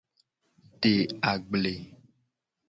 De 0.85 0.93
agble. 1.33 1.75